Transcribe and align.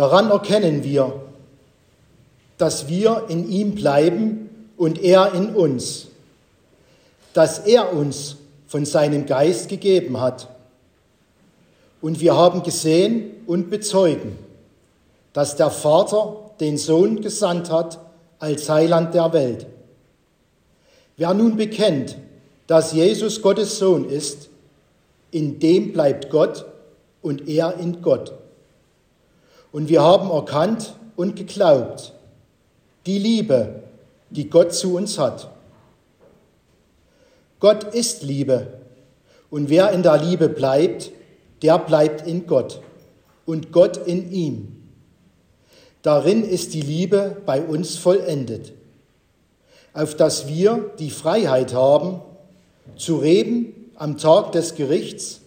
Daran 0.00 0.30
erkennen 0.30 0.82
wir, 0.82 1.12
dass 2.56 2.88
wir 2.88 3.26
in 3.28 3.50
ihm 3.50 3.74
bleiben 3.74 4.48
und 4.78 4.98
er 4.98 5.34
in 5.34 5.54
uns, 5.54 6.06
dass 7.34 7.58
er 7.58 7.92
uns 7.92 8.38
von 8.66 8.86
seinem 8.86 9.26
Geist 9.26 9.68
gegeben 9.68 10.18
hat. 10.18 10.48
Und 12.00 12.18
wir 12.18 12.34
haben 12.34 12.62
gesehen 12.62 13.30
und 13.46 13.68
bezeugen, 13.68 14.38
dass 15.34 15.56
der 15.56 15.68
Vater 15.70 16.50
den 16.60 16.78
Sohn 16.78 17.20
gesandt 17.20 17.70
hat 17.70 17.98
als 18.38 18.70
Heiland 18.70 19.12
der 19.12 19.34
Welt. 19.34 19.66
Wer 21.18 21.34
nun 21.34 21.58
bekennt, 21.58 22.16
dass 22.66 22.94
Jesus 22.94 23.42
Gottes 23.42 23.78
Sohn 23.78 24.08
ist, 24.08 24.48
in 25.30 25.58
dem 25.60 25.92
bleibt 25.92 26.30
Gott 26.30 26.64
und 27.20 27.46
er 27.46 27.74
in 27.78 28.00
Gott. 28.00 28.39
Und 29.72 29.88
wir 29.88 30.02
haben 30.02 30.30
erkannt 30.30 30.94
und 31.16 31.36
geglaubt, 31.36 32.12
die 33.06 33.18
Liebe, 33.18 33.82
die 34.30 34.48
Gott 34.50 34.74
zu 34.74 34.94
uns 34.94 35.18
hat. 35.18 35.50
Gott 37.60 37.94
ist 37.94 38.22
Liebe 38.22 38.68
und 39.50 39.68
wer 39.68 39.90
in 39.92 40.02
der 40.02 40.16
Liebe 40.16 40.48
bleibt, 40.48 41.10
der 41.62 41.78
bleibt 41.78 42.26
in 42.26 42.46
Gott 42.46 42.80
und 43.44 43.70
Gott 43.70 43.98
in 44.06 44.32
ihm. 44.32 44.76
Darin 46.02 46.42
ist 46.42 46.72
die 46.72 46.80
Liebe 46.80 47.36
bei 47.44 47.60
uns 47.60 47.96
vollendet, 47.96 48.72
auf 49.92 50.16
dass 50.16 50.48
wir 50.48 50.90
die 50.98 51.10
Freiheit 51.10 51.74
haben, 51.74 52.22
zu 52.96 53.16
reden 53.16 53.74
am 53.96 54.16
Tag 54.16 54.52
des 54.52 54.74
Gerichts, 54.74 55.40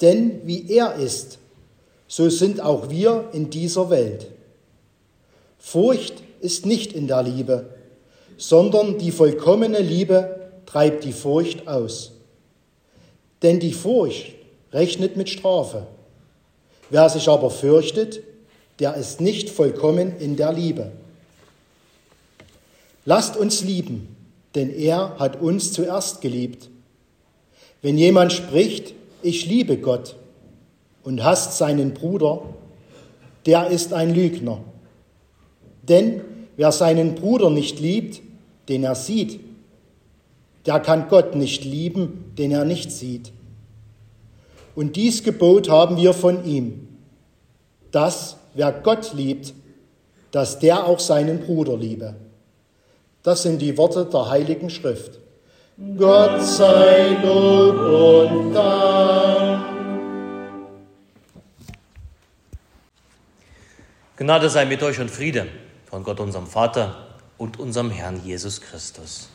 denn 0.00 0.46
wie 0.46 0.70
er 0.70 0.94
ist, 0.94 1.39
so 2.10 2.28
sind 2.28 2.60
auch 2.60 2.90
wir 2.90 3.28
in 3.32 3.50
dieser 3.50 3.88
Welt. 3.88 4.26
Furcht 5.60 6.14
ist 6.40 6.66
nicht 6.66 6.92
in 6.92 7.06
der 7.06 7.22
Liebe, 7.22 7.66
sondern 8.36 8.98
die 8.98 9.12
vollkommene 9.12 9.78
Liebe 9.78 10.50
treibt 10.66 11.04
die 11.04 11.12
Furcht 11.12 11.68
aus. 11.68 12.10
Denn 13.42 13.60
die 13.60 13.72
Furcht 13.72 14.32
rechnet 14.72 15.16
mit 15.16 15.28
Strafe. 15.28 15.86
Wer 16.90 17.08
sich 17.08 17.28
aber 17.28 17.48
fürchtet, 17.48 18.24
der 18.80 18.96
ist 18.96 19.20
nicht 19.20 19.48
vollkommen 19.48 20.18
in 20.18 20.34
der 20.34 20.52
Liebe. 20.52 20.90
Lasst 23.04 23.36
uns 23.36 23.62
lieben, 23.62 24.16
denn 24.56 24.68
er 24.74 25.16
hat 25.20 25.40
uns 25.40 25.72
zuerst 25.72 26.20
geliebt. 26.22 26.70
Wenn 27.82 27.96
jemand 27.96 28.32
spricht, 28.32 28.94
ich 29.22 29.46
liebe 29.46 29.76
Gott 29.76 30.16
und 31.10 31.24
hasst 31.24 31.58
seinen 31.58 31.92
Bruder, 31.92 32.42
der 33.44 33.66
ist 33.66 33.92
ein 33.92 34.14
Lügner. 34.14 34.60
Denn 35.82 36.20
wer 36.56 36.70
seinen 36.70 37.16
Bruder 37.16 37.50
nicht 37.50 37.80
liebt, 37.80 38.22
den 38.68 38.84
er 38.84 38.94
sieht, 38.94 39.40
der 40.66 40.78
kann 40.78 41.08
Gott 41.08 41.34
nicht 41.34 41.64
lieben, 41.64 42.32
den 42.38 42.52
er 42.52 42.64
nicht 42.64 42.92
sieht. 42.92 43.32
Und 44.76 44.94
dies 44.94 45.24
Gebot 45.24 45.68
haben 45.68 45.96
wir 45.96 46.12
von 46.12 46.44
ihm, 46.44 46.86
dass 47.90 48.36
wer 48.54 48.70
Gott 48.70 49.12
liebt, 49.12 49.52
dass 50.30 50.60
der 50.60 50.86
auch 50.86 51.00
seinen 51.00 51.40
Bruder 51.40 51.76
liebe. 51.76 52.14
Das 53.24 53.42
sind 53.42 53.60
die 53.60 53.76
Worte 53.76 54.04
der 54.04 54.30
Heiligen 54.30 54.70
Schrift. 54.70 55.18
Gott 55.98 56.40
sei 56.40 57.16
Lob 57.20 57.80
und 57.80 58.54
Dank. 58.54 59.49
Gnade 64.20 64.50
sei 64.50 64.66
mit 64.66 64.82
euch 64.82 65.00
und 65.00 65.10
Friede 65.10 65.48
von 65.86 66.04
Gott, 66.04 66.20
unserem 66.20 66.46
Vater 66.46 67.06
und 67.38 67.58
unserem 67.58 67.90
Herrn 67.90 68.22
Jesus 68.22 68.60
Christus. 68.60 69.30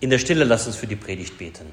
In 0.00 0.08
der 0.08 0.18
Stille 0.18 0.44
lasst 0.44 0.66
uns 0.66 0.76
für 0.76 0.86
die 0.86 0.96
Predigt 0.96 1.36
beten. 1.36 1.66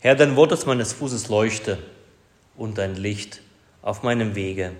Herr, 0.00 0.16
dein 0.16 0.36
Wort 0.36 0.52
ist 0.52 0.66
meines 0.66 0.92
Fußes 0.92 1.30
Leuchte 1.30 1.78
und 2.58 2.76
dein 2.76 2.94
Licht 2.94 3.40
auf 3.80 4.02
meinem 4.02 4.34
Wege. 4.34 4.72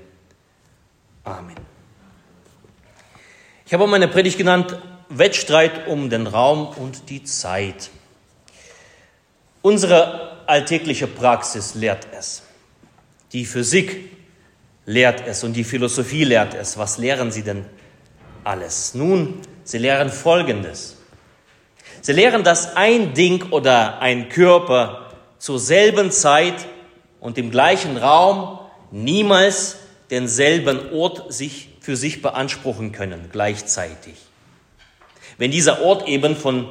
Amen. 1.25 1.57
Ich 3.65 3.73
habe 3.73 3.87
meine 3.87 4.09
Predigt 4.09 4.39
genannt 4.39 4.77
Wettstreit 5.09 5.87
um 5.87 6.11
den 6.11 6.27
Raum 6.27 6.69
und 6.69 7.09
die 7.11 7.23
Zeit. 7.23 7.91
Unsere 9.63 10.47
alltägliche 10.47 11.07
Praxis 11.07 11.75
lehrt 11.75 12.09
es. 12.19 12.43
Die 13.33 13.45
Physik 13.45 14.11
lehrt 14.85 15.23
es 15.27 15.45
und 15.45 15.53
die 15.55 15.65
Philosophie 15.65 16.25
lehrt 16.25 16.55
es. 16.55 16.77
Was 16.77 16.99
lehren 16.99 17.31
sie 17.31 17.43
denn 17.43 17.65
alles? 18.43 18.95
Nun, 18.95 19.41
sie 19.63 19.79
lehren 19.79 20.11
Folgendes. 20.11 20.97
Sie 22.01 22.13
lehren, 22.13 22.43
dass 22.43 22.75
ein 22.75 23.15
Ding 23.15 23.53
oder 23.53 24.01
ein 24.01 24.29
Körper 24.29 25.13
zur 25.39 25.61
selben 25.61 26.11
Zeit 26.11 26.67
und 27.21 27.39
im 27.39 27.51
gleichen 27.53 27.97
Raum 27.97 28.59
niemals 28.91 29.77
denselben 30.13 30.93
Ort 30.93 31.33
sich 31.33 31.71
für 31.81 31.97
sich 31.97 32.23
beanspruchen 32.23 32.93
können 32.93 33.31
gleichzeitig. 33.33 34.15
Wenn 35.39 35.51
dieser 35.51 35.83
Ort 35.83 36.07
eben 36.07 36.37
von 36.37 36.69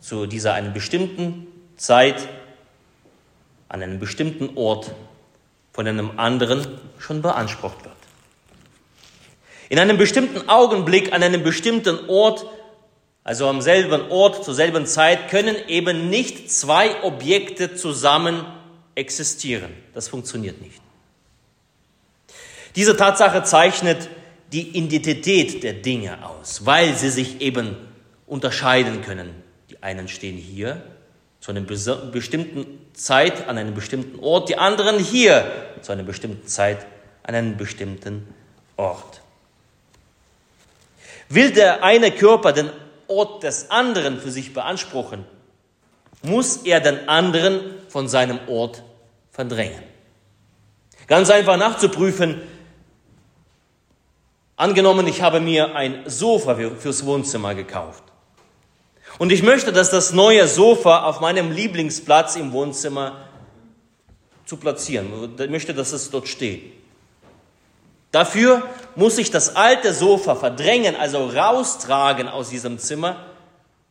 zu 0.00 0.26
dieser 0.26 0.52
einen 0.52 0.74
bestimmten 0.74 1.46
Zeit 1.78 2.28
an 3.70 3.82
einem 3.82 3.98
bestimmten 3.98 4.58
Ort 4.58 4.92
von 5.72 5.88
einem 5.88 6.18
anderen 6.18 6.66
schon 6.98 7.22
beansprucht 7.22 7.84
wird. 7.84 7.96
In 9.70 9.78
einem 9.78 9.96
bestimmten 9.96 10.48
Augenblick 10.48 11.14
an 11.14 11.22
einem 11.22 11.42
bestimmten 11.42 12.08
Ort 12.08 12.46
also 13.26 13.48
am 13.48 13.60
selben 13.60 14.08
Ort 14.12 14.44
zur 14.44 14.54
selben 14.54 14.86
Zeit, 14.86 15.28
können 15.28 15.56
eben 15.66 16.08
nicht 16.08 16.48
zwei 16.52 17.02
Objekte 17.02 17.74
zusammen 17.74 18.46
existieren. 18.94 19.74
Das 19.94 20.06
funktioniert 20.06 20.62
nicht. 20.62 20.85
Diese 22.76 22.96
Tatsache 22.96 23.42
zeichnet 23.42 24.08
die 24.52 24.76
Identität 24.76 25.62
der 25.62 25.72
Dinge 25.72 26.24
aus, 26.24 26.66
weil 26.66 26.94
sie 26.94 27.10
sich 27.10 27.40
eben 27.40 27.76
unterscheiden 28.26 29.02
können. 29.02 29.42
Die 29.70 29.82
einen 29.82 30.08
stehen 30.08 30.36
hier 30.36 30.82
zu 31.40 31.52
einer 31.52 31.62
bestimmten 31.62 32.66
Zeit 32.92 33.48
an 33.48 33.58
einem 33.58 33.74
bestimmten 33.74 34.20
Ort, 34.20 34.48
die 34.48 34.58
anderen 34.58 34.98
hier 34.98 35.50
zu 35.80 35.92
einer 35.92 36.02
bestimmten 36.02 36.46
Zeit 36.46 36.86
an 37.22 37.34
einem 37.34 37.56
bestimmten 37.56 38.28
Ort. 38.76 39.20
Will 41.28 41.52
der 41.52 41.82
eine 41.82 42.10
Körper 42.10 42.52
den 42.52 42.70
Ort 43.08 43.42
des 43.42 43.70
anderen 43.70 44.20
für 44.20 44.30
sich 44.30 44.52
beanspruchen, 44.52 45.24
muss 46.22 46.58
er 46.58 46.80
den 46.80 47.08
anderen 47.08 47.60
von 47.88 48.08
seinem 48.08 48.38
Ort 48.48 48.82
verdrängen. 49.30 49.82
Ganz 51.06 51.30
einfach 51.30 51.56
nachzuprüfen, 51.56 52.40
angenommen, 54.56 55.06
ich 55.06 55.22
habe 55.22 55.40
mir 55.40 55.76
ein 55.76 56.02
Sofa 56.06 56.56
fürs 56.78 57.04
Wohnzimmer 57.04 57.54
gekauft. 57.54 58.02
Und 59.18 59.32
ich 59.32 59.42
möchte, 59.42 59.72
dass 59.72 59.90
das 59.90 60.12
neue 60.12 60.46
Sofa 60.46 61.04
auf 61.04 61.20
meinem 61.20 61.50
Lieblingsplatz 61.50 62.36
im 62.36 62.52
Wohnzimmer 62.52 63.28
zu 64.44 64.56
platzieren. 64.56 65.34
Ich 65.38 65.50
möchte, 65.50 65.72
dass 65.72 65.92
es 65.92 66.10
dort 66.10 66.28
steht. 66.28 66.72
Dafür 68.12 68.62
muss 68.94 69.18
ich 69.18 69.30
das 69.30 69.56
alte 69.56 69.92
Sofa 69.92 70.36
verdrängen, 70.36 70.96
also 70.96 71.26
raustragen 71.26 72.28
aus 72.28 72.50
diesem 72.50 72.78
Zimmer 72.78 73.26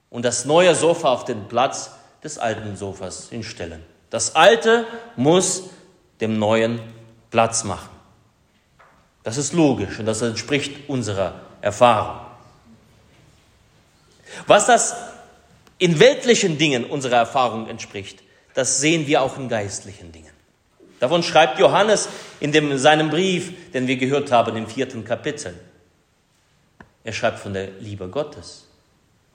und 0.10 0.26
das 0.26 0.46
neue 0.46 0.74
Sofa 0.74 1.10
auf 1.10 1.26
den 1.26 1.48
Platz 1.48 1.92
des 2.24 2.38
alten 2.38 2.76
Sofas 2.76 3.30
hinstellen. 3.30 3.84
Das 4.10 4.36
alte 4.36 4.86
muss 5.16 5.70
dem 6.22 6.40
neuen 6.40 6.80
Platz 7.30 7.64
machen. 7.64 7.95
Das 9.26 9.38
ist 9.38 9.54
logisch 9.54 9.98
und 9.98 10.06
das 10.06 10.22
entspricht 10.22 10.88
unserer 10.88 11.42
Erfahrung. 11.60 12.22
Was 14.46 14.68
das 14.68 14.96
in 15.80 16.00
weltlichen 16.00 16.60
Dingen 16.60 16.86
unserer 16.86 17.18
Erfahrung 17.18 17.68
entspricht, 17.68 18.22
das 18.54 18.80
sehen 18.80 19.08
wir 19.08 19.24
auch 19.24 19.38
in 19.38 19.50
geistlichen 19.50 20.12
Dingen. 20.12 20.30
Davon 21.00 21.24
schreibt 21.24 21.58
Johannes 21.58 22.08
in 22.40 22.52
dem, 22.52 22.78
seinem 22.78 23.10
Brief, 23.10 23.72
den 23.72 23.88
wir 23.88 23.98
gehört 23.98 24.32
haben 24.32 24.56
im 24.56 24.68
vierten 24.68 25.04
Kapitel. 25.04 25.60
Er 27.04 27.12
schreibt 27.12 27.40
von 27.40 27.54
der 27.54 27.70
Liebe 27.80 28.08
Gottes. 28.08 28.68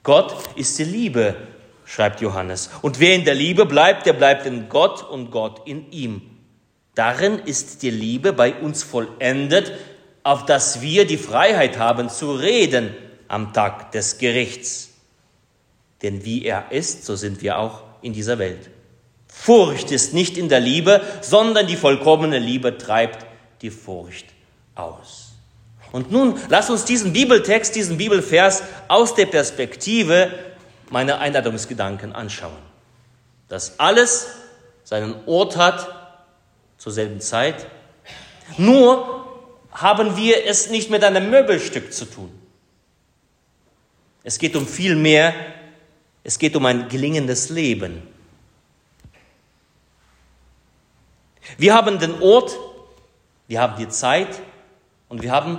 Gott 0.05 0.57
ist 0.57 0.79
die 0.79 0.85
Liebe, 0.85 1.35
schreibt 1.85 2.21
Johannes. 2.21 2.71
Und 2.81 3.01
wer 3.01 3.17
in 3.17 3.25
der 3.25 3.35
Liebe 3.35 3.67
bleibt, 3.67 4.07
der 4.07 4.13
bleibt 4.13 4.47
in 4.47 4.69
Gott 4.69 5.03
und 5.03 5.33
Gott 5.33 5.67
in 5.67 5.91
ihm. 5.91 6.40
Darin 6.95 7.39
ist 7.39 7.83
die 7.83 7.91
Liebe 7.91 8.33
bei 8.33 8.55
uns 8.55 8.83
vollendet, 8.83 9.73
auf 10.23 10.45
dass 10.45 10.81
wir 10.81 11.07
die 11.07 11.17
Freiheit 11.17 11.79
haben 11.79 12.09
zu 12.11 12.33
reden 12.33 12.95
am 13.29 13.53
Tag 13.53 13.93
des 13.93 14.19
Gerichts. 14.19 14.91
Denn 16.03 16.25
wie 16.25 16.45
er 16.45 16.73
ist, 16.73 17.05
so 17.07 17.17
sind 17.17 17.43
wir 17.43 17.59
auch 17.59 17.83
in 18.03 18.13
dieser 18.13 18.39
Welt. 18.39 18.71
Furcht 19.29 19.91
ist 19.93 20.13
nicht 20.13 20.37
in 20.37 20.49
der 20.49 20.61
Liebe, 20.61 21.03
sondern 21.21 21.67
die 21.67 21.77
vollkommene 21.77 22.39
Liebe 22.39 22.77
treibt 22.77 23.25
die 23.63 23.71
Furcht 23.71 24.27
aus. 24.75 25.33
Und 25.93 26.11
nun 26.11 26.39
lass 26.49 26.71
uns 26.71 26.85
diesen 26.85 27.13
Bibeltext, 27.13 27.75
diesen 27.75 27.97
Bibelvers 27.97 28.63
aus 28.89 29.15
der 29.15 29.27
Perspektive 29.27 30.31
meiner 30.91 31.19
Einladungsgedanken 31.19 32.13
anschauen. 32.13 32.53
Dass 33.49 33.79
alles 33.79 34.29
seinen 34.85 35.15
Ort 35.27 35.57
hat 35.57 36.00
zur 36.81 36.93
selben 36.93 37.21
Zeit. 37.21 37.67
Nur 38.56 39.27
haben 39.71 40.17
wir 40.17 40.47
es 40.47 40.71
nicht 40.71 40.91
mit 40.91 41.05
einem 41.05 41.31
Möbelstück 41.31 41.93
zu 41.93 42.06
tun. 42.06 42.32
Es 44.25 44.38
geht 44.38 44.56
um 44.56 44.67
viel 44.67 44.97
mehr. 44.97 45.35
Es 46.25 46.38
geht 46.38 46.56
um 46.56 46.65
ein 46.65 46.88
gelingendes 46.88 47.50
Leben. 47.50 48.03
Wir 51.59 51.75
haben 51.75 51.99
den 51.99 52.21
Ort, 52.23 52.56
wir 53.47 53.61
haben 53.61 53.76
die 53.76 53.88
Zeit 53.88 54.41
und 55.09 55.23
wir 55.23 55.33
haben 55.33 55.59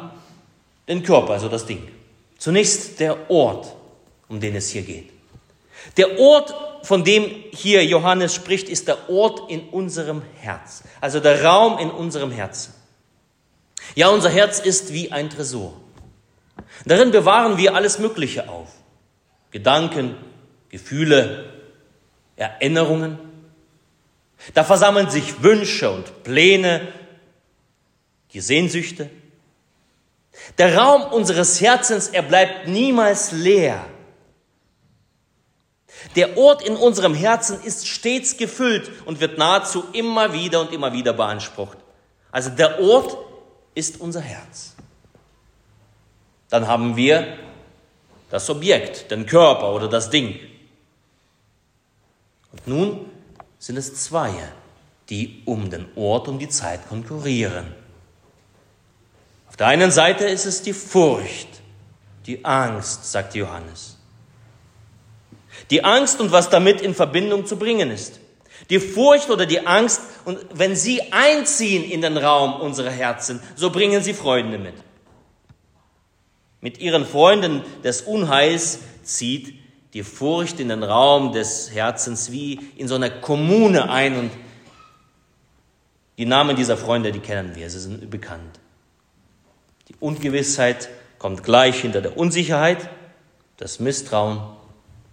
den 0.87 1.03
Körper, 1.03 1.33
also 1.33 1.49
das 1.49 1.65
Ding. 1.65 1.87
Zunächst 2.37 2.99
der 2.99 3.29
Ort, 3.29 3.75
um 4.27 4.39
den 4.39 4.55
es 4.55 4.69
hier 4.69 4.81
geht. 4.81 5.09
Der 5.97 6.19
Ort, 6.19 6.53
von 6.83 7.03
dem 7.03 7.29
hier 7.51 7.85
Johannes 7.85 8.33
spricht, 8.33 8.69
ist 8.69 8.87
der 8.87 9.09
Ort 9.09 9.49
in 9.49 9.69
unserem 9.69 10.21
Herz, 10.39 10.83
also 10.99 11.19
der 11.19 11.43
Raum 11.43 11.77
in 11.79 11.91
unserem 11.91 12.31
Herzen. 12.31 12.73
Ja, 13.95 14.09
unser 14.09 14.29
Herz 14.29 14.59
ist 14.59 14.93
wie 14.93 15.11
ein 15.11 15.29
Tresor. 15.29 15.73
Darin 16.85 17.11
bewahren 17.11 17.57
wir 17.57 17.75
alles 17.75 17.99
Mögliche 17.99 18.49
auf. 18.49 18.69
Gedanken, 19.51 20.15
Gefühle, 20.69 21.51
Erinnerungen. 22.35 23.19
Da 24.53 24.63
versammeln 24.63 25.09
sich 25.09 25.43
Wünsche 25.43 25.91
und 25.91 26.23
Pläne, 26.23 26.87
die 28.33 28.39
Sehnsüchte. 28.39 29.09
Der 30.57 30.77
Raum 30.77 31.03
unseres 31.11 31.59
Herzens, 31.61 32.07
er 32.07 32.23
bleibt 32.23 32.67
niemals 32.67 33.31
leer. 33.31 33.85
Der 36.15 36.37
Ort 36.37 36.61
in 36.61 36.75
unserem 36.75 37.13
Herzen 37.13 37.61
ist 37.63 37.87
stets 37.87 38.37
gefüllt 38.37 38.91
und 39.05 39.19
wird 39.19 39.37
nahezu 39.37 39.85
immer 39.93 40.33
wieder 40.33 40.61
und 40.61 40.73
immer 40.73 40.93
wieder 40.93 41.13
beansprucht. 41.13 41.77
Also 42.31 42.49
der 42.49 42.81
Ort 42.81 43.17
ist 43.75 43.99
unser 43.99 44.21
Herz. 44.21 44.73
Dann 46.49 46.67
haben 46.67 46.95
wir 46.95 47.37
das 48.29 48.49
Objekt, 48.49 49.11
den 49.11 49.25
Körper 49.25 49.73
oder 49.73 49.87
das 49.87 50.09
Ding. 50.09 50.39
Und 52.51 52.67
nun 52.67 53.05
sind 53.59 53.77
es 53.77 54.03
zwei, 54.03 54.33
die 55.09 55.41
um 55.45 55.69
den 55.69 55.85
Ort, 55.95 56.27
um 56.27 56.39
die 56.39 56.49
Zeit 56.49 56.87
konkurrieren. 56.89 57.73
Auf 59.47 59.57
der 59.57 59.67
einen 59.67 59.91
Seite 59.91 60.25
ist 60.25 60.45
es 60.45 60.61
die 60.61 60.73
Furcht, 60.73 61.47
die 62.25 62.43
Angst, 62.45 63.11
sagt 63.11 63.35
Johannes. 63.35 63.97
Die 65.69 65.83
Angst 65.83 66.19
und 66.19 66.31
was 66.31 66.49
damit 66.49 66.81
in 66.81 66.93
Verbindung 66.93 67.45
zu 67.45 67.57
bringen 67.57 67.91
ist. 67.91 68.19
Die 68.69 68.79
Furcht 68.79 69.29
oder 69.29 69.45
die 69.45 69.65
Angst, 69.65 70.01
und 70.25 70.39
wenn 70.53 70.75
sie 70.75 71.11
einziehen 71.11 71.83
in 71.83 72.01
den 72.01 72.17
Raum 72.17 72.61
unserer 72.61 72.91
Herzen, 72.91 73.41
so 73.55 73.69
bringen 73.69 74.03
sie 74.03 74.13
Freunde 74.13 74.57
mit. 74.57 74.75
Mit 76.61 76.79
ihren 76.79 77.05
Freunden 77.05 77.63
des 77.83 78.01
Unheils 78.03 78.79
zieht 79.03 79.55
die 79.93 80.03
Furcht 80.03 80.59
in 80.59 80.69
den 80.69 80.83
Raum 80.83 81.33
des 81.33 81.71
Herzens 81.71 82.31
wie 82.31 82.59
in 82.77 82.87
so 82.87 82.95
einer 82.95 83.09
Kommune 83.09 83.89
ein 83.89 84.17
und 84.17 84.31
die 86.17 86.25
Namen 86.25 86.55
dieser 86.55 86.77
Freunde, 86.77 87.11
die 87.11 87.19
kennen 87.19 87.55
wir, 87.55 87.69
sie 87.69 87.79
sind 87.79 88.09
bekannt. 88.09 88.59
Die 89.89 89.95
Ungewissheit 89.99 90.89
kommt 91.17 91.43
gleich 91.43 91.81
hinter 91.81 92.01
der 92.01 92.15
Unsicherheit, 92.15 92.89
das 93.57 93.79
Misstrauen, 93.79 94.39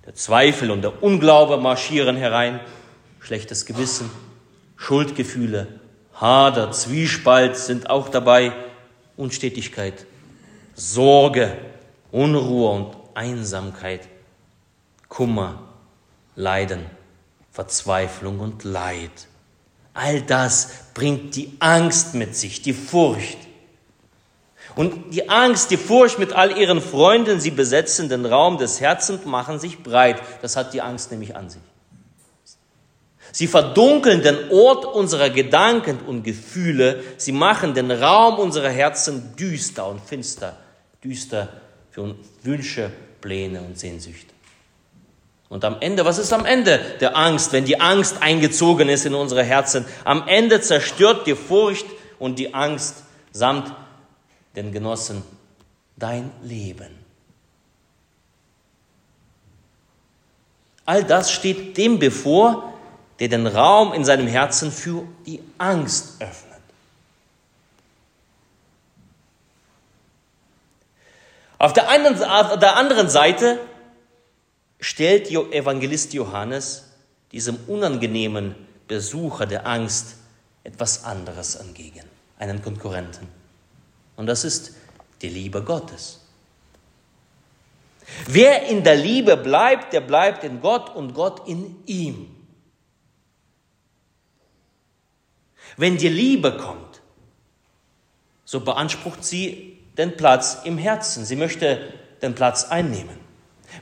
der 0.08 0.14
Zweifel 0.14 0.70
und 0.70 0.80
der 0.80 1.02
Unglaube 1.02 1.58
marschieren 1.58 2.16
herein, 2.16 2.60
schlechtes 3.20 3.66
Gewissen, 3.66 4.10
Schuldgefühle, 4.74 5.66
Hader, 6.14 6.72
Zwiespalt 6.72 7.58
sind 7.58 7.90
auch 7.90 8.08
dabei, 8.08 8.54
Unstetigkeit, 9.18 10.06
Sorge, 10.74 11.58
Unruhe 12.10 12.70
und 12.70 12.96
Einsamkeit, 13.12 14.08
Kummer, 15.10 15.58
Leiden, 16.36 16.86
Verzweiflung 17.52 18.40
und 18.40 18.64
Leid. 18.64 19.10
All 19.92 20.22
das 20.22 20.70
bringt 20.94 21.36
die 21.36 21.52
Angst 21.58 22.14
mit 22.14 22.34
sich, 22.34 22.62
die 22.62 22.72
Furcht. 22.72 23.36
Und 24.78 25.12
die 25.12 25.28
Angst, 25.28 25.72
die 25.72 25.76
Furcht 25.76 26.20
mit 26.20 26.34
all 26.34 26.56
ihren 26.56 26.80
Freunden, 26.80 27.40
sie 27.40 27.50
besetzen 27.50 28.08
den 28.08 28.24
Raum 28.24 28.58
des 28.58 28.80
Herzens 28.80 29.24
machen 29.24 29.58
sich 29.58 29.82
breit. 29.82 30.22
Das 30.40 30.54
hat 30.54 30.72
die 30.72 30.80
Angst 30.80 31.10
nämlich 31.10 31.34
an 31.34 31.50
sich. 31.50 31.60
Sie 33.32 33.48
verdunkeln 33.48 34.22
den 34.22 34.36
Ort 34.52 34.84
unserer 34.84 35.30
Gedanken 35.30 35.98
und 36.06 36.22
Gefühle. 36.22 37.02
Sie 37.16 37.32
machen 37.32 37.74
den 37.74 37.90
Raum 37.90 38.38
unserer 38.38 38.68
Herzen 38.68 39.34
düster 39.36 39.88
und 39.88 40.00
finster. 40.00 40.56
Düster 41.02 41.48
für 41.90 42.14
Wünsche, 42.44 42.92
Pläne 43.20 43.60
und 43.60 43.76
Sehnsüchte. 43.76 44.32
Und 45.48 45.64
am 45.64 45.78
Ende, 45.80 46.04
was 46.04 46.18
ist 46.18 46.32
am 46.32 46.46
Ende 46.46 46.78
der 47.00 47.16
Angst, 47.16 47.52
wenn 47.52 47.64
die 47.64 47.80
Angst 47.80 48.22
eingezogen 48.22 48.88
ist 48.88 49.06
in 49.06 49.14
unsere 49.14 49.42
Herzen? 49.42 49.86
Am 50.04 50.28
Ende 50.28 50.60
zerstört 50.60 51.26
die 51.26 51.34
Furcht 51.34 51.86
und 52.20 52.38
die 52.38 52.54
Angst 52.54 53.02
samt 53.32 53.74
den 54.56 54.72
Genossen 54.72 55.22
dein 55.96 56.30
Leben. 56.42 56.90
All 60.84 61.04
das 61.04 61.30
steht 61.30 61.76
dem 61.76 61.98
bevor, 61.98 62.72
der 63.20 63.28
den 63.28 63.46
Raum 63.46 63.92
in 63.92 64.04
seinem 64.04 64.26
Herzen 64.26 64.72
für 64.72 65.04
die 65.26 65.42
Angst 65.58 66.20
öffnet. 66.20 66.48
Auf 71.58 71.72
der, 71.72 71.88
einen, 71.88 72.22
auf 72.22 72.58
der 72.58 72.76
anderen 72.76 73.10
Seite 73.10 73.58
stellt 74.80 75.30
Evangelist 75.30 76.14
Johannes 76.14 76.84
diesem 77.32 77.58
unangenehmen 77.66 78.54
Besucher 78.86 79.44
der 79.44 79.66
Angst 79.66 80.16
etwas 80.64 81.04
anderes 81.04 81.56
entgegen, 81.56 82.04
einen 82.38 82.62
Konkurrenten. 82.62 83.37
Und 84.18 84.26
das 84.26 84.42
ist 84.42 84.72
die 85.22 85.28
Liebe 85.28 85.62
Gottes. 85.62 86.20
Wer 88.26 88.66
in 88.66 88.82
der 88.82 88.96
Liebe 88.96 89.36
bleibt, 89.36 89.92
der 89.92 90.00
bleibt 90.00 90.42
in 90.42 90.60
Gott 90.60 90.94
und 90.94 91.14
Gott 91.14 91.48
in 91.48 91.76
ihm. 91.86 92.34
Wenn 95.76 95.96
die 95.96 96.08
Liebe 96.08 96.56
kommt, 96.56 97.00
so 98.44 98.60
beansprucht 98.60 99.24
sie 99.24 99.78
den 99.96 100.16
Platz 100.16 100.62
im 100.64 100.78
Herzen. 100.78 101.24
Sie 101.24 101.36
möchte 101.36 101.92
den 102.20 102.34
Platz 102.34 102.64
einnehmen. 102.64 103.16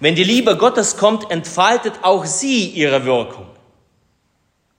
Wenn 0.00 0.16
die 0.16 0.24
Liebe 0.24 0.58
Gottes 0.58 0.98
kommt, 0.98 1.30
entfaltet 1.30 2.00
auch 2.02 2.26
sie 2.26 2.68
ihre 2.68 3.06
Wirkung. 3.06 3.46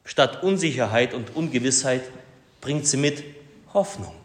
Statt 0.05 0.43
Unsicherheit 0.43 1.15
und 1.15 1.35
Ungewissheit 1.35 2.03
bringt 2.61 2.85
sie 2.85 2.97
mit 2.97 3.23
Hoffnung. 3.73 4.16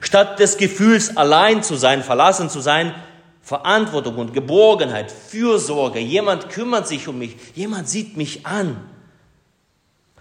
Statt 0.00 0.38
des 0.38 0.56
Gefühls, 0.56 1.16
allein 1.16 1.62
zu 1.62 1.76
sein, 1.76 2.02
verlassen 2.02 2.48
zu 2.48 2.60
sein, 2.60 2.94
Verantwortung 3.42 4.16
und 4.16 4.32
Geborgenheit, 4.32 5.10
Fürsorge, 5.10 5.98
jemand 5.98 6.48
kümmert 6.48 6.86
sich 6.86 7.08
um 7.08 7.18
mich, 7.18 7.36
jemand 7.54 7.88
sieht 7.88 8.16
mich 8.16 8.46
an. 8.46 8.88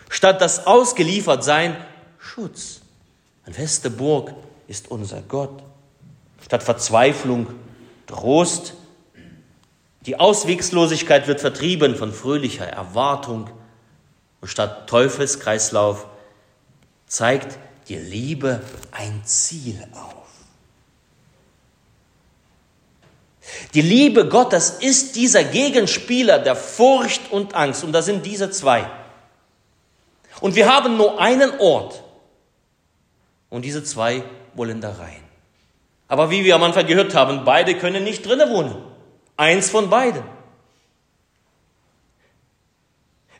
Statt 0.10 0.42
das 0.42 0.66
Ausgeliefertsein, 0.68 1.78
Schutz. 2.18 2.82
Eine 3.46 3.56
feste 3.56 3.90
Burg 3.90 4.34
ist 4.68 4.92
unser 4.92 5.22
Gott. 5.22 5.64
Statt 6.44 6.64
Verzweiflung, 6.64 7.48
Trost. 8.08 8.74
Die 10.06 10.20
Auswegslosigkeit 10.20 11.28
wird 11.28 11.40
vertrieben 11.40 11.96
von 11.96 12.12
fröhlicher 12.12 12.68
Erwartung. 12.68 13.50
Und 14.42 14.48
statt 14.48 14.90
Teufelskreislauf 14.90 16.08
zeigt 17.06 17.58
die 17.88 17.98
Liebe 17.98 18.62
ein 18.92 19.22
Ziel 19.26 19.86
auf. 19.94 20.22
Die 23.74 23.82
Liebe 23.82 24.28
Gottes 24.28 24.78
ist 24.80 25.16
dieser 25.16 25.44
Gegenspieler 25.44 26.40
der 26.40 26.56
Furcht 26.56 27.32
und 27.32 27.56
Angst. 27.56 27.84
Und 27.84 27.92
da 27.92 28.02
sind 28.02 28.26
diese 28.26 28.52
zwei. 28.52 28.90
Und 30.40 30.56
wir 30.56 30.72
haben 30.72 30.98
nur 30.98 31.20
einen 31.20 31.52
Ort, 31.60 32.04
Und 33.50 33.64
diese 33.66 33.84
zwei 33.84 34.24
wollen 34.54 34.80
da 34.80 34.94
rein. 34.94 35.22
Aber 36.08 36.30
wie 36.30 36.44
wir 36.44 36.56
am 36.56 36.64
Anfang 36.64 36.88
gehört 36.88 37.14
haben, 37.16 37.44
beide 37.46 37.76
können 37.76 38.04
nicht 38.04 38.26
drinnen 38.26 38.50
wohnen. 38.50 38.76
Eins 39.38 39.70
von 39.70 39.90
beiden. 39.90 40.24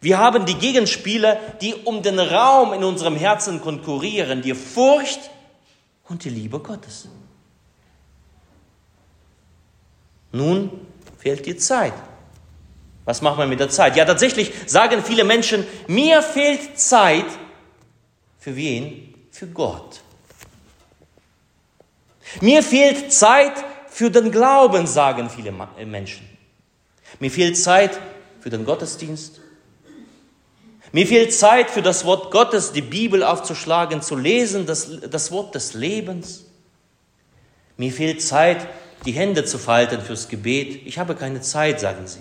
Wir 0.02 0.18
haben 0.18 0.48
die 0.48 0.56
Gegenspieler, 0.56 1.36
die 1.62 1.76
um 1.76 2.02
den 2.02 2.20
Raum 2.20 2.74
in 2.74 2.84
unserem 2.84 3.16
Herzen 3.16 3.62
konkurrieren, 3.62 4.42
die 4.42 4.56
Furcht 4.56 5.30
und 6.10 6.24
die 6.24 6.30
Liebe 6.30 6.60
Gottes. 6.60 7.08
Nun 10.32 10.72
fehlt 11.20 11.46
die 11.46 11.56
Zeit. 11.56 11.94
Was 13.06 13.22
macht 13.22 13.38
man 13.38 13.50
mit 13.50 13.60
der 13.60 13.70
Zeit? 13.70 13.96
Ja, 13.96 14.06
tatsächlich 14.06 14.52
sagen 14.66 15.04
viele 15.04 15.24
Menschen, 15.24 15.66
mir 15.88 16.24
fehlt 16.24 16.80
Zeit. 16.80 17.26
Für 18.40 18.56
wen? 18.56 19.14
Für 19.32 19.48
Gott. 19.48 20.02
Mir 22.40 22.64
fehlt 22.64 23.12
Zeit 23.12 23.54
für 23.88 24.10
den 24.10 24.32
Glauben, 24.32 24.88
sagen 24.88 25.30
viele 25.30 25.54
äh, 25.78 25.86
Menschen. 25.86 26.28
Mir 27.20 27.30
fehlt 27.30 27.58
Zeit 27.58 28.00
für 28.40 28.50
den 28.50 28.66
Gottesdienst. 28.66 29.42
Mir 30.92 31.08
fehlt 31.08 31.34
Zeit 31.34 31.70
für 31.70 31.82
das 31.82 32.06
Wort 32.06 32.32
Gottes, 32.32 32.74
die 32.74 32.82
Bibel 32.82 33.24
aufzuschlagen, 33.24 34.02
zu 34.02 34.16
lesen, 34.16 34.66
das, 34.66 34.90
das 35.10 35.32
Wort 35.32 35.56
des 35.56 35.74
Lebens. 35.74 36.46
Mir 37.78 37.94
fehlt 37.94 38.22
Zeit, 38.22 38.68
die 39.06 39.14
Hände 39.14 39.46
zu 39.46 39.58
falten 39.58 40.02
fürs 40.02 40.28
Gebet. 40.28 40.82
Ich 40.86 41.00
habe 41.00 41.16
keine 41.16 41.42
Zeit, 41.42 41.80
sagen 41.80 42.08
sie. 42.08 42.20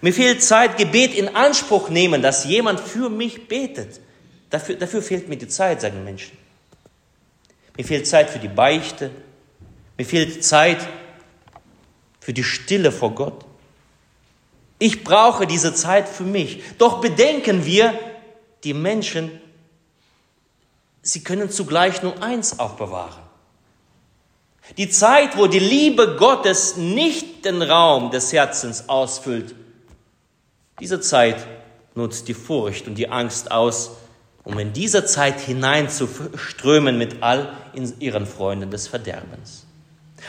Mir 0.00 0.12
fehlt 0.12 0.42
Zeit, 0.42 0.76
Gebet 0.76 1.14
in 1.14 1.34
Anspruch 1.34 1.88
nehmen, 1.88 2.22
dass 2.22 2.44
jemand 2.44 2.80
für 2.80 3.08
mich 3.08 3.48
betet. 3.48 4.00
Dafür, 4.50 4.76
dafür 4.76 5.02
fehlt 5.02 5.28
mir 5.28 5.36
die 5.36 5.48
Zeit, 5.48 5.80
sagen 5.80 6.04
Menschen. 6.04 6.36
Mir 7.76 7.84
fehlt 7.84 8.06
Zeit 8.06 8.30
für 8.30 8.38
die 8.38 8.48
Beichte. 8.48 9.10
Mir 9.96 10.04
fehlt 10.04 10.44
Zeit 10.44 10.78
für 12.20 12.32
die 12.32 12.44
Stille 12.44 12.92
vor 12.92 13.14
Gott. 13.14 13.44
Ich 14.78 15.04
brauche 15.04 15.46
diese 15.46 15.74
Zeit 15.74 16.08
für 16.08 16.22
mich. 16.22 16.62
Doch 16.78 17.00
bedenken 17.00 17.64
wir, 17.64 17.98
die 18.64 18.74
Menschen, 18.74 19.40
sie 21.02 21.22
können 21.22 21.50
zugleich 21.50 22.02
nur 22.02 22.22
eins 22.22 22.58
aufbewahren. 22.58 23.22
Die 24.76 24.90
Zeit, 24.90 25.36
wo 25.36 25.46
die 25.46 25.58
Liebe 25.58 26.16
Gottes 26.16 26.76
nicht 26.76 27.44
den 27.44 27.62
Raum 27.62 28.10
des 28.10 28.32
Herzens 28.32 28.88
ausfüllt, 28.88 29.54
diese 30.80 31.00
Zeit 31.00 31.46
nutzt 31.94 32.28
die 32.28 32.34
Furcht 32.34 32.86
und 32.86 32.94
die 32.96 33.08
Angst 33.08 33.50
aus, 33.50 33.92
um 34.44 34.58
in 34.58 34.72
dieser 34.72 35.06
Zeit 35.06 35.40
hineinzuströmen 35.40 36.96
mit 36.98 37.22
all 37.22 37.52
ihren 37.98 38.26
Freunden 38.26 38.70
des 38.70 38.86
Verderbens. 38.86 39.67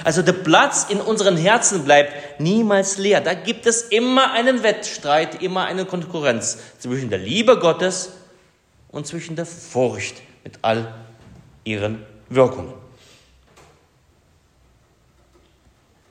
Also 0.03 0.21
der 0.21 0.33
Platz 0.33 0.85
in 0.89 1.01
unseren 1.01 1.35
Herzen 1.35 1.83
bleibt 1.83 2.39
niemals 2.39 2.97
leer. 2.97 3.21
Da 3.21 3.33
gibt 3.33 3.65
es 3.65 3.81
immer 3.81 4.31
einen 4.31 4.63
Wettstreit, 4.63 5.41
immer 5.41 5.65
eine 5.65 5.85
Konkurrenz 5.85 6.57
zwischen 6.79 7.09
der 7.09 7.19
Liebe 7.19 7.59
Gottes 7.59 8.11
und 8.89 9.07
zwischen 9.07 9.35
der 9.35 9.45
Furcht 9.45 10.21
mit 10.43 10.59
all 10.61 10.93
ihren 11.63 12.05
Wirkungen. 12.29 12.73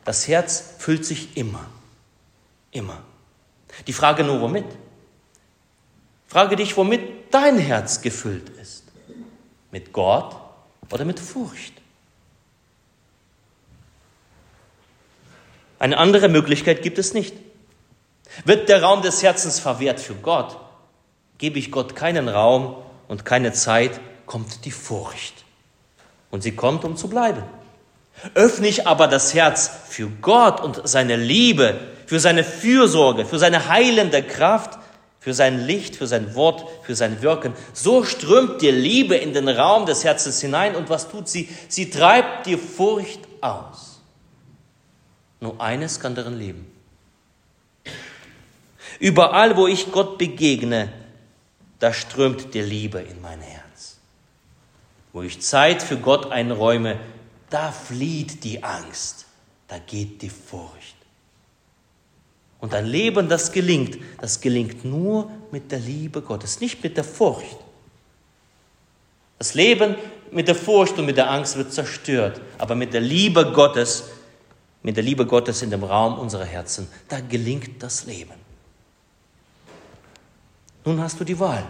Das 0.05 0.27
Herz 0.27 0.75
füllt 0.79 1.05
sich 1.05 1.37
immer, 1.37 1.67
immer. 2.71 3.03
Die 3.87 3.93
Frage 3.93 4.25
nur, 4.25 4.41
womit? 4.41 4.65
Frage 6.27 6.57
dich, 6.57 6.77
womit 6.77 7.33
dein 7.33 7.59
Herz 7.59 8.01
gefüllt 8.01 8.51
ist. 8.61 8.85
Mit 9.71 9.93
Gott 9.93 10.37
oder 10.91 11.05
mit 11.05 11.21
Furcht? 11.21 11.75
Eine 15.79 15.99
andere 15.99 16.29
Möglichkeit 16.29 16.83
gibt 16.83 16.99
es 16.99 17.15
nicht. 17.15 17.35
Wird 18.45 18.69
der 18.69 18.83
Raum 18.83 19.03
des 19.03 19.23
Herzens 19.23 19.59
verwehrt 19.61 20.01
für 20.01 20.15
Gott, 20.15 20.57
gebe 21.39 21.59
ich 21.59 21.71
Gott 21.71 21.97
keinen 21.97 22.29
Raum 22.29 22.77
und 23.09 23.25
keine 23.25 23.53
Zeit, 23.53 24.01
kommt 24.27 24.65
die 24.65 24.71
Furcht. 24.71 25.45
Und 26.31 26.43
sie 26.43 26.55
kommt, 26.55 26.85
um 26.85 26.97
zu 26.97 27.09
bleiben. 27.09 27.43
Öffne 28.35 28.69
ich 28.69 28.87
aber 28.87 29.07
das 29.07 29.33
Herz 29.33 29.71
für 29.89 30.09
Gott 30.21 30.61
und 30.61 30.83
seine 30.85 31.17
Liebe, 31.17 31.79
für 32.07 32.21
seine 32.21 32.45
Fürsorge, 32.45 33.25
für 33.25 33.39
seine 33.39 33.69
heilende 33.69 34.23
Kraft, 34.23 34.79
für 35.21 35.35
sein 35.35 35.67
Licht, 35.67 35.97
für 35.97 36.07
sein 36.07 36.35
Wort, 36.35 36.65
für 36.83 36.95
sein 36.95 37.23
Wirken. 37.23 37.53
So 37.73 38.05
strömt 38.05 38.61
die 38.63 38.71
Liebe 38.71 39.17
in 39.17 39.33
den 39.33 39.49
Raum 39.49 39.87
des 39.87 40.05
Herzens 40.05 40.41
hinein 40.41 40.75
und 40.75 40.91
was 40.91 41.09
tut 41.09 41.29
sie? 41.29 41.49
Sie 41.69 41.91
treibt 41.91 42.47
die 42.47 42.57
Furcht 42.57 43.21
aus. 43.41 43.88
Nur 45.41 45.61
eines 45.61 46.01
kann 46.01 46.15
darin 46.15 46.39
leben. 46.39 46.67
Überall, 48.99 49.57
wo 49.57 49.67
ich 49.67 49.93
Gott 49.93 50.19
begegne, 50.19 50.93
da 51.79 51.93
strömt 51.93 52.55
die 52.55 52.61
Liebe 52.61 53.01
in 53.01 53.21
mein 53.21 53.41
Herz. 53.41 53.99
Wo 55.13 55.23
ich 55.23 55.41
Zeit 55.41 55.83
für 55.83 55.97
Gott 55.97 56.31
einräume, 56.33 56.99
da 57.51 57.71
flieht 57.71 58.43
die 58.45 58.63
Angst, 58.65 59.27
da 59.69 59.79
geht 59.79 60.23
die 60.23 60.31
Furcht. 60.31 60.97
Und 62.61 62.75
ein 62.75 62.87
Leben, 62.87 63.29
das 63.29 63.53
gelingt, 63.53 63.99
das 64.21 64.41
gelingt 64.41 64.85
nur 64.85 65.31
mit 65.53 65.71
der 65.71 65.79
Liebe 65.79 66.21
Gottes, 66.21 66.61
nicht 66.61 66.83
mit 66.83 66.97
der 66.97 67.05
Furcht. 67.05 67.57
Das 69.39 69.55
Leben 69.55 69.95
mit 70.33 70.49
der 70.49 70.57
Furcht 70.57 70.99
und 70.99 71.07
mit 71.07 71.17
der 71.17 71.31
Angst 71.31 71.57
wird 71.57 71.73
zerstört, 71.73 72.41
aber 72.59 72.75
mit 72.75 72.93
der 72.93 73.01
Liebe 73.01 73.53
Gottes, 73.53 74.11
mit 74.83 74.97
der 74.97 75.05
Liebe 75.05 75.27
Gottes 75.27 75.63
in 75.63 75.71
dem 75.71 75.85
Raum 75.85 76.19
unserer 76.19 76.45
Herzen, 76.45 76.89
da 77.09 77.21
gelingt 77.21 77.83
das 77.83 78.07
Leben. 78.07 78.35
Nun 80.85 81.01
hast 81.01 81.21
du 81.21 81.25
die 81.25 81.39
Wahl. 81.39 81.67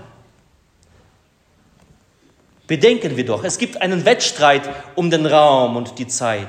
Bedenken 2.67 3.17
wir 3.17 3.25
doch, 3.25 3.45
es 3.45 3.59
gibt 3.59 3.81
einen 3.81 4.05
Wettstreit 4.05 4.69
um 4.95 5.11
den 5.11 5.25
Raum 5.25 5.77
und 5.77 5.99
die 5.99 6.07
Zeit. 6.07 6.49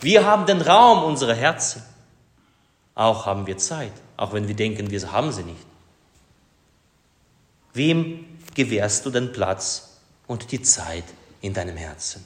Wir 0.00 0.24
haben 0.24 0.46
den 0.46 0.62
Raum 0.62 1.04
unserer 1.04 1.34
Herzen. 1.34 1.82
Auch 2.94 3.26
haben 3.26 3.46
wir 3.46 3.58
Zeit, 3.58 3.92
auch 4.16 4.32
wenn 4.32 4.48
wir 4.48 4.56
denken, 4.56 4.90
wir 4.90 5.12
haben 5.12 5.32
sie 5.32 5.42
nicht. 5.42 5.66
Wem 7.74 8.38
gewährst 8.54 9.06
du 9.06 9.10
den 9.10 9.32
Platz 9.32 10.00
und 10.26 10.50
die 10.50 10.62
Zeit 10.62 11.04
in 11.42 11.52
deinem 11.52 11.76
Herzen? 11.76 12.24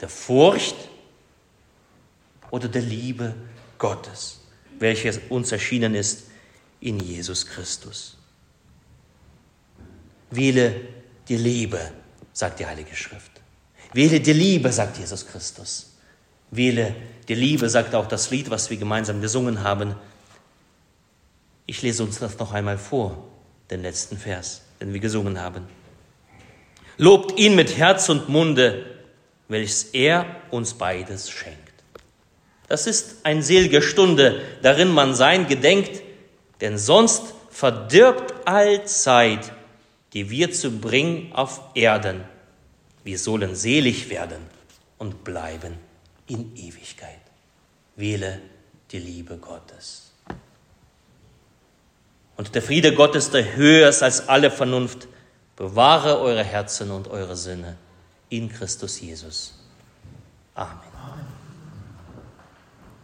Der 0.00 0.08
Furcht 0.08 0.76
oder 2.50 2.68
der 2.68 2.82
Liebe 2.82 3.34
Gottes, 3.78 4.40
welche 4.78 5.20
uns 5.28 5.52
erschienen 5.52 5.94
ist 5.94 6.24
in 6.80 7.00
Jesus 7.00 7.46
Christus? 7.46 8.16
Wähle 10.30 10.74
die 11.28 11.36
Liebe, 11.36 11.80
sagt 12.32 12.60
die 12.60 12.66
Heilige 12.66 12.94
Schrift. 12.94 13.30
Wähle 13.92 14.20
die 14.20 14.32
Liebe, 14.32 14.72
sagt 14.72 14.98
Jesus 14.98 15.26
Christus. 15.26 15.94
Wähle 16.50 16.94
die 17.28 17.34
Liebe, 17.34 17.68
sagt 17.68 17.94
auch 17.94 18.06
das 18.06 18.30
Lied, 18.30 18.50
was 18.50 18.70
wir 18.70 18.76
gemeinsam 18.76 19.20
gesungen 19.20 19.62
haben. 19.62 19.94
Ich 21.66 21.82
lese 21.82 22.02
uns 22.02 22.18
das 22.18 22.38
noch 22.38 22.52
einmal 22.52 22.78
vor, 22.78 23.28
den 23.70 23.82
letzten 23.82 24.16
Vers, 24.16 24.62
den 24.80 24.92
wir 24.92 25.00
gesungen 25.00 25.40
haben. 25.40 25.66
Lobt 26.96 27.38
ihn 27.38 27.54
mit 27.54 27.76
Herz 27.76 28.08
und 28.08 28.28
Munde, 28.28 28.86
welches 29.48 29.84
er 29.84 30.26
uns 30.50 30.74
beides 30.74 31.30
schenkt. 31.30 31.67
Das 32.68 32.86
ist 32.86 33.16
eine 33.24 33.42
selige 33.42 33.82
Stunde, 33.82 34.42
darin 34.62 34.88
man 34.88 35.14
sein 35.14 35.46
gedenkt, 35.48 36.02
denn 36.60 36.78
sonst 36.78 37.22
verdirbt 37.50 38.34
all 38.46 38.84
Zeit 38.84 39.52
die 40.12 40.30
wir 40.30 40.52
zu 40.52 40.70
bringen 40.70 41.32
auf 41.32 41.60
Erden. 41.74 42.24
Wir 43.04 43.18
sollen 43.18 43.54
selig 43.54 44.10
werden 44.10 44.40
und 44.98 45.24
bleiben 45.24 45.78
in 46.26 46.54
Ewigkeit. 46.56 47.20
Wähle 47.96 48.40
die 48.90 48.98
Liebe 48.98 49.36
Gottes. 49.36 50.12
Und 52.36 52.54
der 52.54 52.62
Friede 52.62 52.94
Gottes, 52.94 53.30
der 53.30 53.56
höher 53.56 53.88
ist 53.88 54.02
als 54.02 54.28
alle 54.28 54.50
Vernunft, 54.50 55.08
bewahre 55.56 56.20
eure 56.20 56.44
Herzen 56.44 56.90
und 56.90 57.08
eure 57.08 57.36
Sinne 57.36 57.76
in 58.28 58.48
Christus 58.48 59.00
Jesus. 59.00 59.54
Amen. 60.54 60.78
Amen. 60.94 61.37